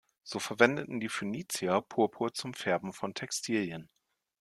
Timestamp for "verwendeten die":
0.39-1.09